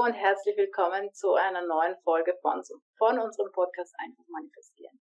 [0.00, 2.62] Und herzlich willkommen zu einer neuen Folge von,
[2.96, 4.98] von unserem Podcast Einfach Manifestieren.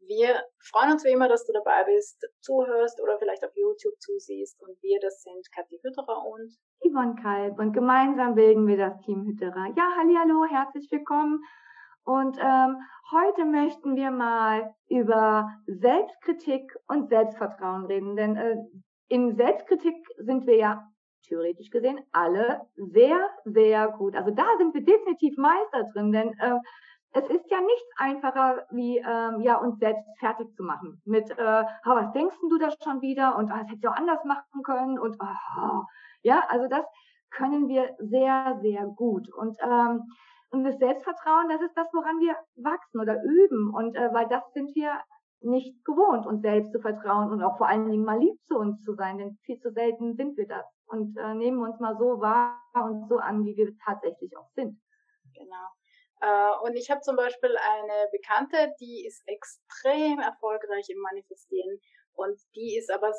[0.00, 4.58] Wir freuen uns wie immer, dass du dabei bist, zuhörst oder vielleicht auf YouTube zusiehst.
[4.62, 7.58] Und wir, das sind Kathi Hütterer und Yvonne Kalb.
[7.58, 9.66] Und gemeinsam bilden wir das Team Hütterer.
[9.76, 11.44] Ja, hallo, herzlich willkommen.
[12.04, 12.78] Und ähm,
[13.12, 18.16] heute möchten wir mal über Selbstkritik und Selbstvertrauen reden.
[18.16, 18.56] Denn äh,
[19.08, 20.88] in Selbstkritik sind wir ja
[21.22, 24.16] theoretisch gesehen alle sehr, sehr gut.
[24.16, 26.58] Also da sind wir definitiv Meister drin, denn äh,
[27.12, 31.00] es ist ja nichts einfacher, wie ähm, ja uns selbst fertig zu machen.
[31.04, 33.36] Mit, äh, oh, was denkst du da schon wieder?
[33.36, 34.98] Und oh, das hätte ich auch anders machen können.
[34.98, 35.82] Und oh,
[36.22, 36.84] ja, also das
[37.30, 39.32] können wir sehr, sehr gut.
[39.32, 40.02] Und ähm,
[40.50, 43.72] und das Selbstvertrauen, das ist das, woran wir wachsen oder üben.
[43.74, 44.92] Und äh, weil das sind wir
[45.40, 48.82] nicht gewohnt, uns selbst zu vertrauen und auch vor allen Dingen mal lieb zu uns
[48.82, 52.20] zu sein, denn viel zu selten sind wir das und äh, nehmen uns mal so
[52.20, 54.80] wahr und so an, wie wir tatsächlich auch sind.
[55.34, 55.68] Genau.
[56.20, 61.80] Äh, und ich habe zum Beispiel eine Bekannte, die ist extrem erfolgreich im Manifestieren
[62.14, 63.12] und die ist aber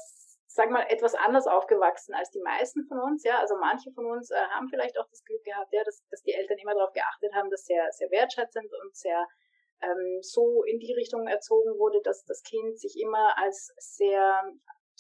[0.52, 3.40] sag mal, etwas anders aufgewachsen als die meisten von uns, ja.
[3.40, 6.34] Also manche von uns äh, haben vielleicht auch das Glück gehabt, ja, dass, dass die
[6.34, 9.28] Eltern immer darauf geachtet haben, dass sehr, sehr wertschätzend und sehr
[9.82, 14.42] ähm, so in die Richtung erzogen wurde, dass das Kind sich immer als sehr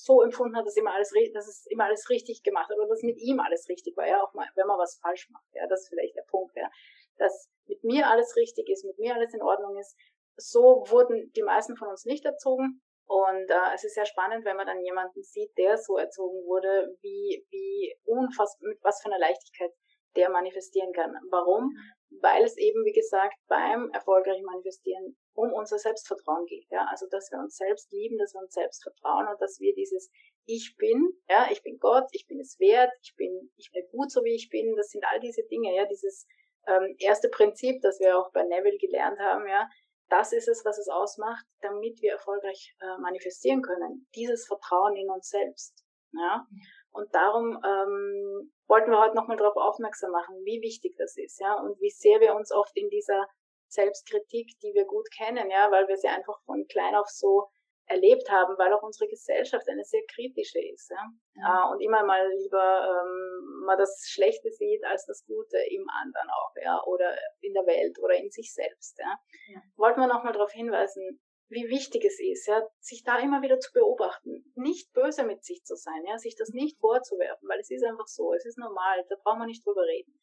[0.04, 3.02] so empfunden hat, dass immer alles, dass es immer alles richtig gemacht hat oder dass
[3.04, 5.82] mit ihm alles richtig war, ja, auch mal, wenn man was falsch macht, ja, das
[5.82, 6.70] ist vielleicht der Punkt, ja,
[7.18, 9.96] dass mit mir alles richtig ist, mit mir alles in Ordnung ist.
[10.38, 14.56] So wurden die meisten von uns nicht erzogen und äh, es ist sehr spannend, wenn
[14.56, 19.20] man dann jemanden sieht, der so erzogen wurde, wie, wie unfassbar, mit was für einer
[19.20, 19.72] Leichtigkeit
[20.16, 21.16] der manifestieren kann.
[21.32, 21.72] Warum?
[22.22, 26.68] Weil es eben, wie gesagt, beim erfolgreichen Manifestieren um unser Selbstvertrauen geht.
[26.70, 26.88] Ja?
[26.90, 30.10] Also, dass wir uns selbst lieben, dass wir uns selbst vertrauen und dass wir dieses
[30.46, 34.12] Ich bin, ja, ich bin Gott, ich bin es wert, ich bin, ich bin gut
[34.12, 36.26] so wie ich bin, das sind all diese Dinge, ja, dieses
[36.68, 39.70] ähm, erste Prinzip, das wir auch bei Neville gelernt haben, ja,
[40.10, 44.08] das ist es, was es ausmacht, damit wir erfolgreich äh, manifestieren können.
[44.16, 45.86] Dieses Vertrauen in uns selbst.
[46.14, 46.48] Ja?
[46.92, 51.56] Und darum ähm, wollten wir heute nochmal darauf aufmerksam machen, wie wichtig das ist, ja,
[51.56, 53.28] und wie sehr wir uns oft in dieser
[53.68, 57.50] Selbstkritik, die wir gut kennen, ja, weil wir sie einfach von klein auf so
[57.90, 60.92] erlebt haben, weil auch unsere Gesellschaft eine sehr kritische ist.
[60.92, 61.66] Ja?
[61.66, 61.72] Mhm.
[61.72, 66.54] und immer mal lieber ähm, mal das Schlechte sieht als das Gute im anderen auch,
[66.62, 68.98] ja, oder in der Welt oder in sich selbst.
[69.00, 69.18] Ja?
[69.54, 69.62] ja.
[69.76, 73.72] Wollten wir nochmal darauf hinweisen, wie wichtig es ist, ja, sich da immer wieder zu
[73.74, 77.84] beobachten, nicht böse mit sich zu sein, ja, sich das nicht vorzuwerfen, weil es ist
[77.84, 80.20] einfach so, es ist normal, da brauchen wir nicht drüber reden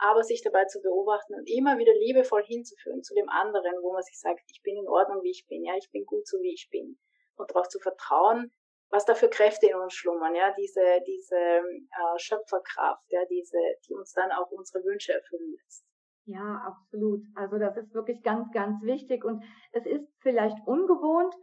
[0.00, 4.02] aber sich dabei zu beobachten und immer wieder liebevoll hinzuführen zu dem anderen, wo man
[4.02, 6.54] sich sagt, ich bin in Ordnung, wie ich bin, ja, ich bin gut so, wie
[6.54, 6.98] ich bin.
[7.36, 8.50] Und darauf zu vertrauen,
[8.88, 13.94] was da für Kräfte in uns schlummern, ja, diese, diese äh, Schöpferkraft, ja, diese, die
[13.94, 15.84] uns dann auch unsere Wünsche erfüllen lässt.
[16.30, 17.22] Ja, absolut.
[17.34, 19.42] Also das ist wirklich ganz, ganz wichtig und
[19.72, 21.34] es ist vielleicht ungewohnt,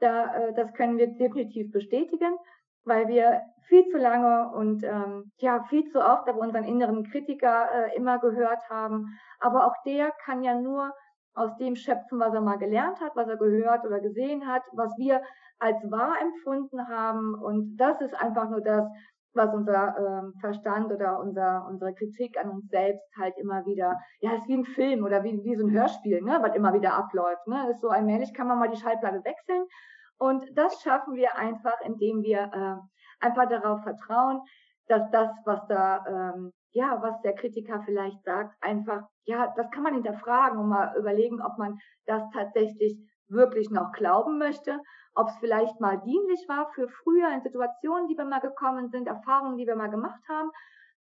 [0.00, 2.36] da, äh, das können wir definitiv bestätigen
[2.88, 7.68] weil wir viel zu lange und ähm, ja viel zu oft auf unseren inneren Kritiker
[7.70, 9.18] äh, immer gehört haben.
[9.40, 10.92] Aber auch der kann ja nur
[11.34, 14.90] aus dem schöpfen, was er mal gelernt hat, was er gehört oder gesehen hat, was
[14.96, 15.22] wir
[15.58, 17.34] als wahr empfunden haben.
[17.34, 18.84] Und das ist einfach nur das,
[19.38, 24.34] was unser ähm, Verstand oder unser, unsere Kritik an uns selbst halt immer wieder, ja,
[24.34, 27.46] ist wie ein Film oder wie, wie so ein Hörspiel, ne, was immer wieder abläuft.
[27.46, 27.70] Ne?
[27.70, 29.64] Ist so allmählich kann man mal die Schallplatte wechseln
[30.18, 34.42] und das schaffen wir einfach, indem wir äh, einfach darauf vertrauen,
[34.88, 39.84] dass das, was da, ähm, ja, was der Kritiker vielleicht sagt, einfach, ja, das kann
[39.84, 42.98] man hinterfragen und mal überlegen, ob man das tatsächlich
[43.28, 44.80] wirklich noch glauben möchte,
[45.14, 49.06] ob es vielleicht mal dienlich war für früher in Situationen, die wir mal gekommen sind,
[49.08, 50.50] Erfahrungen, die wir mal gemacht haben.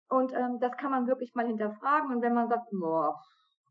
[0.09, 2.15] Und ähm, das kann man wirklich mal hinterfragen.
[2.15, 3.19] Und wenn man sagt, boah,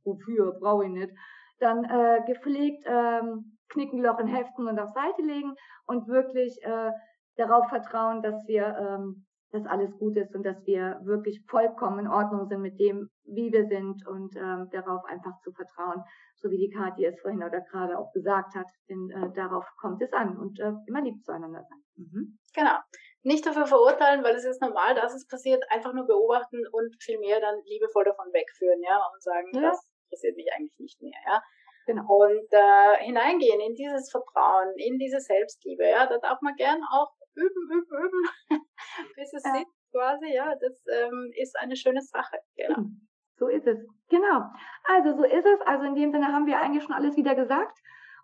[0.04, 1.12] wofür, brauche ich nicht,
[1.60, 6.92] dann äh, gepflegt ähm, Knickenloch in Heften und auf Seite legen und wirklich äh,
[7.36, 12.08] darauf vertrauen, dass wir, ähm, dass alles gut ist und dass wir wirklich vollkommen in
[12.08, 16.04] Ordnung sind mit dem, wie wir sind und ähm, darauf einfach zu vertrauen,
[16.36, 20.02] so wie die Kathi es vorhin oder gerade auch gesagt hat, denn äh, darauf kommt
[20.02, 21.84] es an und äh, immer lieb zueinander sein.
[21.98, 22.40] Mhm.
[22.56, 22.78] Genau.
[23.24, 27.40] Nicht dafür verurteilen, weil es ist normal, dass es passiert, einfach nur beobachten und vielmehr
[27.40, 29.62] dann liebevoll davon wegführen, ja, und sagen, ja.
[29.62, 31.42] das interessiert mich eigentlich nicht mehr, ja.
[31.86, 32.04] Genau.
[32.08, 35.84] Und äh, hineingehen in dieses Vertrauen, in diese Selbstliebe.
[35.84, 38.24] Ja, da darf man gern auch üben, üben, üben,
[39.16, 39.54] bis es ja.
[39.54, 40.34] sitzt quasi.
[40.34, 42.38] Ja, das ähm, ist eine schöne Sache.
[42.56, 42.90] Genau.
[43.38, 43.80] So ist es.
[44.10, 44.44] Genau.
[44.84, 45.62] Also so ist es.
[45.66, 47.78] Also in dem Sinne haben wir eigentlich schon alles wieder gesagt.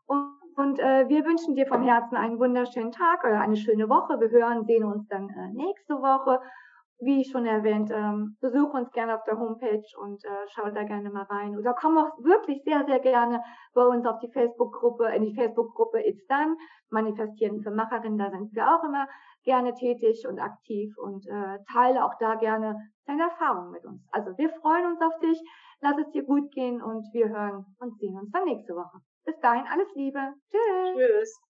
[0.05, 4.19] Und, und äh, wir wünschen dir vom Herzen einen wunderschönen Tag oder eine schöne Woche.
[4.19, 6.39] Wir hören, sehen uns dann äh, nächste Woche.
[6.99, 11.09] Wie schon erwähnt, ähm, besuch uns gerne auf der Homepage und äh, schau da gerne
[11.09, 11.57] mal rein.
[11.57, 13.41] Oder komm auch wirklich sehr, sehr gerne
[13.73, 16.55] bei uns auf die Facebook-Gruppe, in die Facebook-Gruppe It's Done,
[16.89, 19.07] Manifestieren für Macherinnen, da sind wir auch immer
[19.43, 24.01] gerne tätig und aktiv und äh, teile auch da gerne deine Erfahrungen mit uns.
[24.11, 25.39] Also wir freuen uns auf dich,
[25.81, 28.99] lass es dir gut gehen und wir hören und sehen uns dann nächste Woche.
[29.25, 30.33] Bis dahin alles Liebe.
[30.51, 30.95] Tschüss.
[30.95, 31.46] Tschüss.